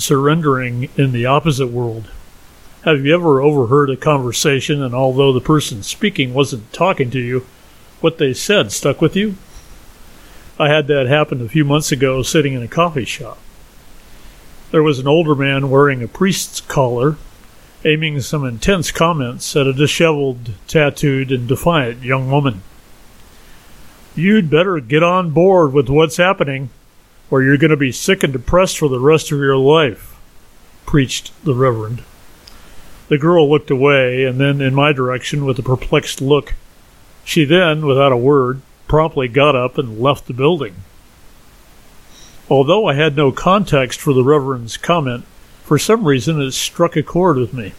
[0.00, 2.10] surrendering in the opposite world.
[2.82, 7.46] Have you ever overheard a conversation and although the person speaking wasn't talking to you,
[8.00, 9.36] what they said stuck with you?
[10.58, 13.38] I had that happen a few months ago sitting in a coffee shop.
[14.70, 17.16] There was an older man wearing a priest's collar,
[17.84, 22.62] aiming some intense comments at a disheveled, tattooed, and defiant young woman.
[24.14, 26.70] You'd better get on board with what's happening,
[27.30, 30.18] or you're going to be sick and depressed for the rest of your life,
[30.84, 32.02] preached the Reverend.
[33.08, 36.54] The girl looked away and then in my direction with a perplexed look.
[37.24, 40.76] She then, without a word, promptly got up and left the building.
[42.48, 45.24] Although I had no context for the Reverend's comment,
[45.62, 47.72] for some reason it struck a chord with me.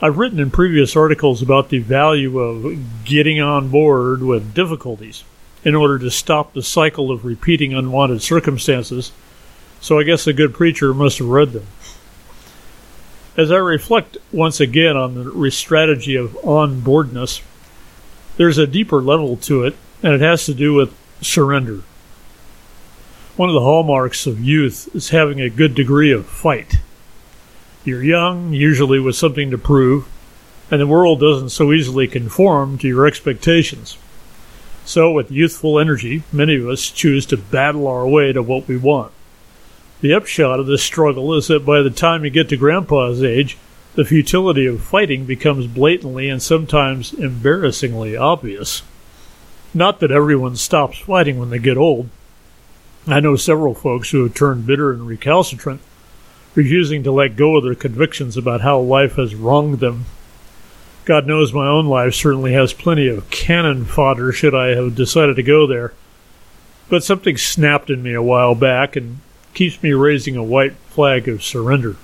[0.00, 5.24] I've written in previous articles about the value of getting on board with difficulties
[5.64, 9.12] in order to stop the cycle of repeating unwanted circumstances,
[9.80, 11.66] so I guess a good preacher must have read them.
[13.36, 17.42] As I reflect once again on the strategy of onboardness,
[18.36, 21.82] there's a deeper level to it, and it has to do with surrender.
[23.36, 26.76] One of the hallmarks of youth is having a good degree of fight.
[27.84, 30.06] You're young, usually with something to prove,
[30.70, 33.96] and the world doesn't so easily conform to your expectations.
[34.84, 38.76] So, with youthful energy, many of us choose to battle our way to what we
[38.76, 39.12] want.
[40.00, 43.56] The upshot of this struggle is that by the time you get to grandpa's age,
[43.94, 48.82] the futility of fighting becomes blatantly and sometimes embarrassingly obvious.
[49.74, 52.08] Not that everyone stops fighting when they get old.
[53.06, 55.80] I know several folks who have turned bitter and recalcitrant,
[56.54, 60.06] refusing to let go of their convictions about how life has wronged them.
[61.04, 65.34] God knows my own life certainly has plenty of cannon fodder should I have decided
[65.36, 65.92] to go there.
[66.88, 69.18] But something snapped in me a while back, and
[69.54, 71.96] keeps me raising a white flag of surrender.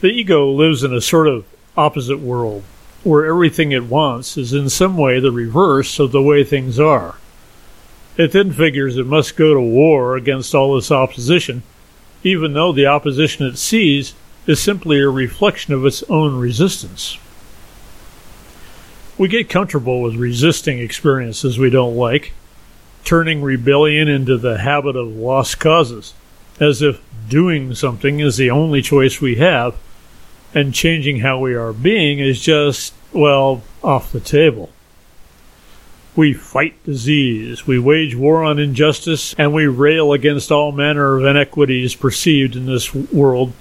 [0.00, 1.44] The ego lives in a sort of
[1.76, 2.62] opposite world,
[3.02, 7.16] where everything it wants is in some way the reverse of the way things are.
[8.16, 11.62] It then figures it must go to war against all this opposition,
[12.22, 14.14] even though the opposition it sees
[14.46, 17.18] is simply a reflection of its own resistance.
[19.18, 22.32] We get comfortable with resisting experiences we don't like,
[23.02, 26.12] turning rebellion into the habit of lost causes,
[26.60, 29.74] as if doing something is the only choice we have,
[30.52, 34.70] and changing how we are being is just, well, off the table.
[36.14, 41.24] We fight disease, we wage war on injustice, and we rail against all manner of
[41.24, 43.54] inequities perceived in this world,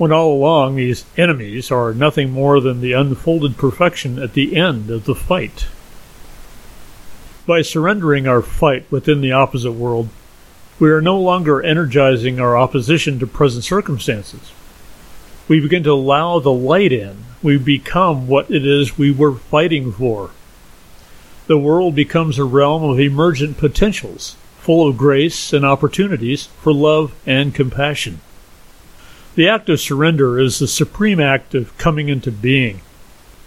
[0.00, 4.88] when all along these enemies are nothing more than the unfolded perfection at the end
[4.88, 5.66] of the fight.
[7.46, 10.08] By surrendering our fight within the opposite world,
[10.78, 14.52] we are no longer energizing our opposition to present circumstances.
[15.48, 17.26] We begin to allow the light in.
[17.42, 20.30] We become what it is we were fighting for.
[21.46, 27.12] The world becomes a realm of emergent potentials, full of grace and opportunities for love
[27.26, 28.22] and compassion.
[29.36, 32.80] The act of surrender is the supreme act of coming into being.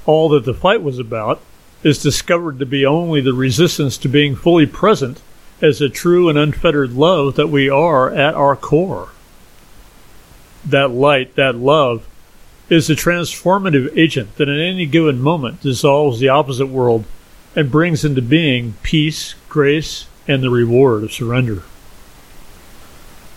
[0.06, 1.42] All that the fight was about
[1.84, 5.22] is discovered to be only the resistance to being fully present
[5.62, 9.10] as the true and unfettered love that we are at our core.
[10.66, 12.08] That light, that love,
[12.70, 17.04] is the transformative agent that in any given moment dissolves the opposite world
[17.56, 21.64] and brings into being peace, grace, and the reward of surrender.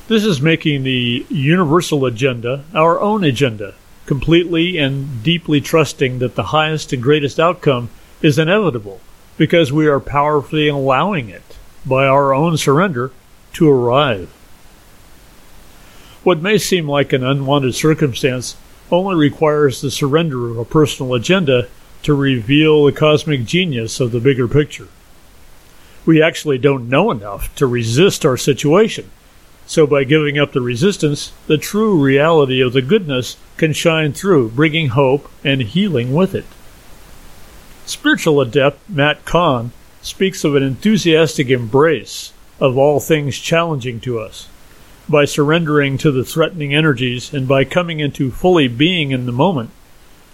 [0.08, 3.74] This is making the universal agenda our own agenda,
[4.06, 7.90] completely and deeply trusting that the highest and greatest outcome
[8.22, 9.00] is inevitable
[9.36, 13.10] because we are powerfully allowing it by our own surrender
[13.54, 14.28] to arrive.
[16.22, 18.56] What may seem like an unwanted circumstance
[18.92, 21.66] only requires the surrender of a personal agenda
[22.04, 24.86] to reveal the cosmic genius of the bigger picture.
[26.04, 29.10] We actually don't know enough to resist our situation.
[29.66, 34.50] So, by giving up the resistance, the true reality of the goodness can shine through,
[34.50, 36.44] bringing hope and healing with it.
[37.84, 39.72] Spiritual adept Matt Kahn
[40.02, 44.48] speaks of an enthusiastic embrace of all things challenging to us.
[45.08, 49.70] By surrendering to the threatening energies and by coming into fully being in the moment,